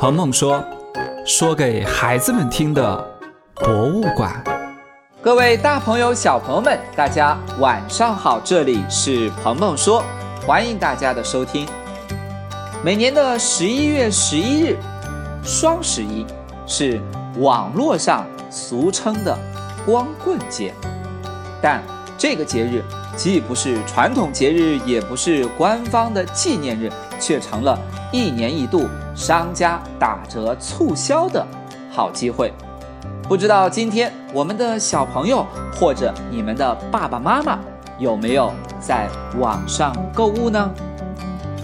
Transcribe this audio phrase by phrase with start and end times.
[0.00, 0.64] 鹏鹏说
[1.26, 3.06] ：“说给孩子们听的
[3.56, 4.42] 博物馆。”
[5.20, 8.40] 各位大朋友、小朋友们，大家晚上好！
[8.42, 10.02] 这里是鹏鹏说，
[10.46, 11.68] 欢迎大家的收听。
[12.82, 14.78] 每年的十一月十一日，
[15.44, 16.24] 双十一，
[16.66, 16.98] 是
[17.36, 19.38] 网络上俗称的
[19.84, 20.72] 光棍节。
[21.60, 21.82] 但
[22.16, 22.82] 这个节日
[23.16, 27.78] 既不是传统节日，也不是官方的纪念日，却成了
[28.12, 31.46] 一年一度商家打折促销的
[31.90, 32.52] 好机会。
[33.28, 37.58] 不知道今天我们的小朋友或者你们的爸爸妈妈
[37.98, 39.08] 有没有在
[39.38, 40.70] 网上购物呢？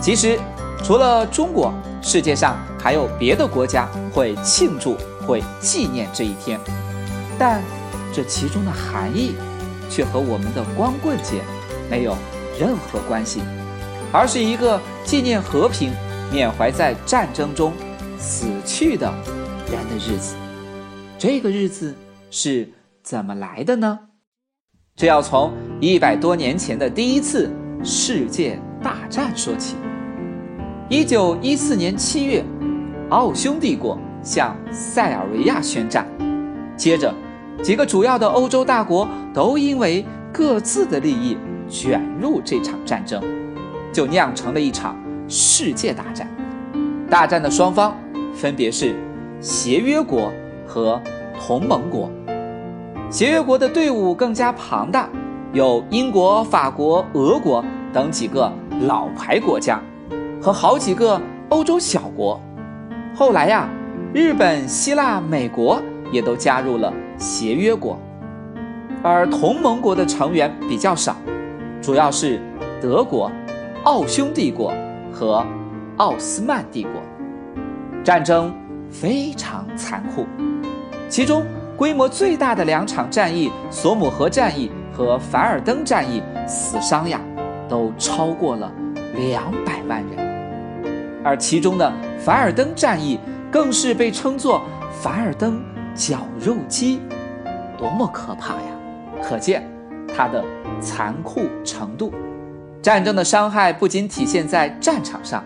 [0.00, 0.40] 其实，
[0.82, 4.96] 除了中国，世界上还有别的国家会庆祝、
[5.26, 6.58] 会纪念这一天，
[7.38, 7.62] 但
[8.12, 9.36] 这其中的含义
[9.92, 11.42] 却和我们的光棍节
[11.90, 12.16] 没有
[12.58, 13.42] 任何关系，
[14.10, 15.92] 而是一个纪念和平、
[16.32, 17.74] 缅怀在战争中
[18.18, 19.12] 死去的
[19.70, 20.34] 人的日子。
[21.18, 21.94] 这个日子
[22.30, 23.98] 是怎么来的呢？
[24.96, 27.50] 这要从一百多年前的第一次
[27.84, 29.76] 世界大战说起。
[30.88, 32.42] 一九一四年七月，
[33.10, 36.06] 奥匈帝国向塞尔维亚宣战，
[36.78, 37.14] 接着
[37.60, 41.36] 几个主要的欧洲大国都因为各自的利益
[41.68, 43.20] 卷入这场战争，
[43.92, 44.96] 就酿成了一场
[45.28, 46.28] 世界大战。
[47.10, 47.96] 大战的双方
[48.32, 48.94] 分别是
[49.40, 50.32] 协约国。
[50.64, 50.98] 和
[51.38, 52.10] 同盟国，
[53.10, 55.06] 协约国的队伍更加庞大，
[55.52, 58.50] 有英国、法国、俄国等几个
[58.86, 59.78] 老牌国家，
[60.40, 62.40] 和好几个欧洲小国。
[63.14, 63.68] 后来呀，
[64.14, 65.78] 日本、希腊、美国
[66.10, 66.90] 也都加入了
[67.22, 67.96] 协约国，
[69.00, 71.14] 而同盟国的成员比较少，
[71.80, 72.40] 主要是
[72.80, 73.30] 德国、
[73.84, 74.74] 奥匈帝国
[75.12, 75.46] 和
[75.98, 77.00] 奥斯曼帝国。
[78.02, 78.52] 战争
[78.90, 80.26] 非常残酷。
[81.08, 81.44] 其中
[81.76, 87.20] 规模最大的两场战役——索姆河战役和凡尔登战役，死伤呀
[87.68, 88.72] 都超过了
[89.14, 90.82] 两百万人。
[91.22, 93.16] 而其中的凡尔登战役
[93.48, 94.60] 更是被称作
[95.00, 95.62] “凡尔登
[95.94, 97.00] 绞肉机”，
[97.78, 98.68] 多么可怕呀！
[99.22, 99.68] 可见
[100.08, 100.44] 它的
[100.80, 102.12] 残酷程度。
[102.80, 105.44] 战争的伤害不仅体现在战场上，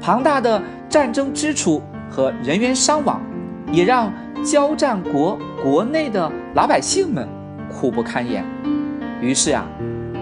[0.00, 3.20] 庞大的战争支出和人员伤亡，
[3.72, 4.12] 也让。
[4.44, 7.28] 交战国国内的老百姓们
[7.68, 8.44] 苦不堪言，
[9.20, 9.66] 于是啊，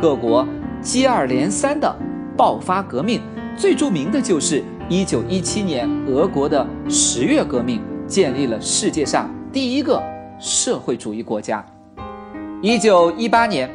[0.00, 0.48] 各国
[0.81, 1.94] 接二连三的
[2.34, 3.21] 爆发革命，
[3.59, 10.02] 最著名的就是1917年俄国的十月革命，建立了世界上第一个
[10.38, 11.64] 社会主义国家。
[12.60, 13.70] 1918年，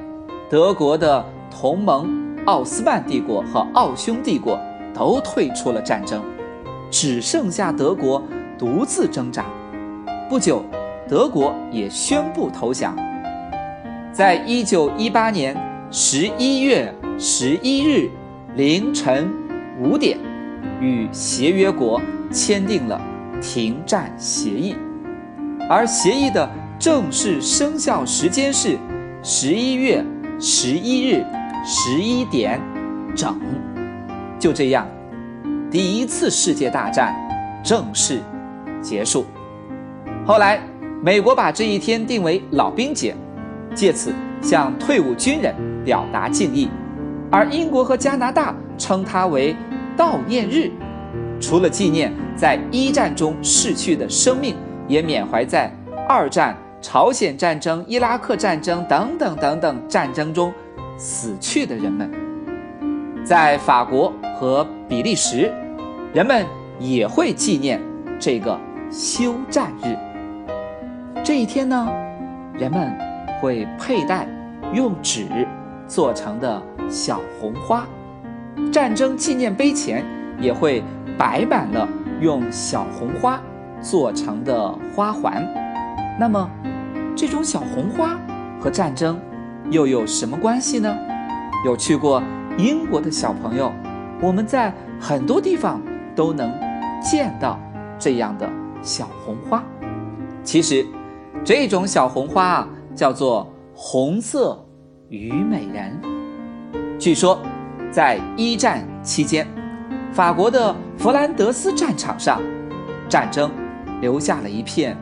[0.47, 4.59] 德国的同盟奥斯曼帝国和奥匈帝国
[4.93, 6.21] 都退出了战争，
[6.91, 8.21] 只剩下德国
[8.59, 9.43] 独自挣扎。
[10.29, 10.63] 不久，
[11.09, 12.95] 德国也宣布投降。
[14.13, 15.57] 在一九一八年
[15.89, 18.07] 十一月十一日
[18.55, 19.33] 凌晨
[19.81, 20.15] 五点，
[20.79, 21.99] 与协约国
[22.31, 23.01] 签订了
[23.41, 24.75] 停战协议，
[25.71, 28.77] 而协议的正式生效时间是
[29.23, 30.03] 十一月
[30.37, 31.25] 十一日
[31.63, 32.59] 十一点
[33.15, 33.39] 整。
[34.37, 34.85] 就这样，
[35.71, 37.15] 第一次世界大战
[37.63, 38.19] 正式
[38.81, 39.25] 结束。
[40.25, 40.59] 后来，
[41.01, 43.15] 美国把这一天定为老兵节，
[43.73, 45.55] 借此向退伍军人
[45.85, 46.67] 表达敬意；
[47.31, 49.55] 而英国和加拿大称它为
[49.95, 50.69] 悼念日，
[51.39, 54.53] 除了纪念在一战中逝去的生命，
[54.91, 55.71] 也缅怀在
[56.05, 60.53] 二战、朝鲜战争、伊拉克战争等等等等战争中
[60.97, 62.11] 死去的人们。
[63.23, 65.49] 在法国和比利时，
[66.13, 66.45] 人们
[66.77, 67.79] 也会纪念
[68.19, 68.59] 这个
[68.91, 69.95] 休战日。
[71.23, 71.87] 这一天呢，
[72.59, 72.93] 人们
[73.39, 74.27] 会佩戴
[74.73, 75.25] 用纸
[75.87, 77.87] 做成的小红花，
[78.73, 80.03] 战争纪念碑前
[80.37, 80.83] 也会
[81.17, 81.87] 摆满了
[82.19, 83.41] 用小红花
[83.81, 85.45] 做成的花环。
[86.19, 86.49] 那么，
[87.15, 88.17] 这种小红花
[88.59, 89.19] 和战争
[89.69, 90.95] 又有什么关系呢？
[91.65, 92.21] 有去过
[92.57, 93.71] 英国的小朋友，
[94.21, 95.81] 我们在很多地方
[96.15, 96.51] 都能
[97.01, 97.59] 见到
[97.97, 98.49] 这样的
[98.81, 99.63] 小红花。
[100.43, 100.85] 其实。
[101.43, 104.63] 这种小红花啊，叫做红色
[105.09, 105.99] 虞美人。
[106.99, 107.39] 据说，
[107.89, 109.47] 在一战期间，
[110.11, 112.39] 法国的弗兰德斯战场上，
[113.09, 113.49] 战争
[114.01, 114.97] 留下了一片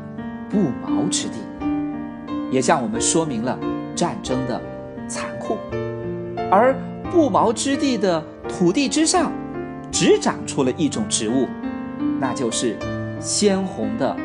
[0.49, 1.39] 不毛之地，
[2.51, 3.57] 也向我们说明了
[3.95, 4.61] 战争的
[5.07, 5.57] 残酷。
[6.51, 6.75] 而
[7.09, 9.31] 不毛之地的土地之上，
[9.91, 11.47] 只长出了一种植物，
[12.19, 12.77] 那就是
[13.19, 14.15] 鲜红的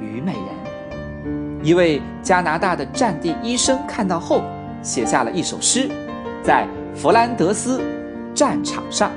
[0.00, 1.62] 虞美人。
[1.62, 4.42] 一位加拿大的战地医生看到后，
[4.82, 5.88] 写下了一首诗，
[6.42, 7.82] 在弗兰德斯
[8.34, 9.10] 战场上。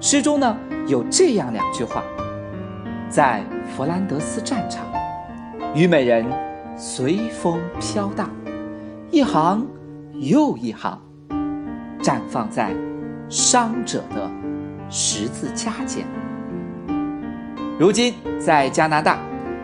[0.00, 0.56] 诗中呢
[0.86, 2.02] 有这样两句话：
[3.08, 3.42] 在
[3.74, 4.84] 弗兰德斯战场，
[5.74, 6.26] 虞美人
[6.76, 8.30] 随风飘荡，
[9.10, 9.66] 一行
[10.12, 11.00] 又一行，
[12.02, 12.70] 绽放在
[13.30, 14.30] 伤者的
[14.90, 16.04] 十字架间。
[17.78, 19.18] 如今，在加拿大，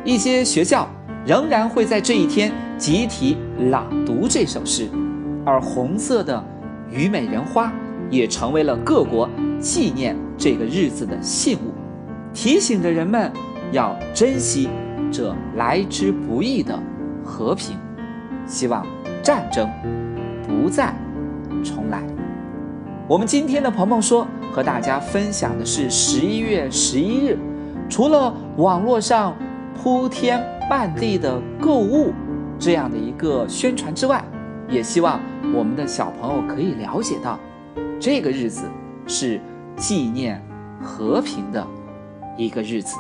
[0.05, 0.89] 一些学校
[1.27, 3.37] 仍然会在这一天集体
[3.71, 4.89] 朗读这首诗，
[5.45, 6.43] 而红色的
[6.91, 7.71] 虞美人花
[8.09, 9.29] 也成为了各国
[9.61, 11.75] 纪念这个日子的信物，
[12.35, 13.33] 提醒着人们
[13.71, 14.69] 要珍惜
[15.11, 16.77] 这来之不易的
[17.25, 17.79] 和平，
[18.45, 18.85] 希望
[19.23, 19.71] 战争
[20.47, 20.93] 不再
[21.63, 22.03] 重来。
[23.07, 27.39] 我们今天的鹏鹏说和大家分享的是十一月十一日。
[27.89, 29.37] 除了网络上
[29.75, 32.13] 铺天漫地的购物
[32.59, 34.25] 这样的一个宣传之外，
[34.69, 35.21] 也希望
[35.55, 37.39] 我们的小朋友可以了解到，
[38.01, 38.65] 这个日子
[39.07, 39.41] 是
[39.77, 40.43] 纪念
[40.83, 41.65] 和平的
[42.37, 42.97] 一个日子。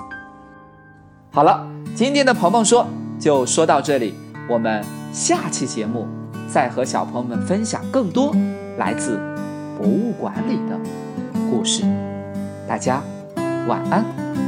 [1.31, 2.87] 好了，今天的鹏鹏说
[3.19, 4.15] 就说到这里，
[4.49, 6.07] 我们下期节目
[6.49, 8.35] 再和小朋友们分享更多
[8.79, 9.19] 来自
[9.79, 10.79] 博物馆里的
[11.51, 11.83] 故事。
[12.69, 13.03] 大家
[13.67, 14.44] 晚安。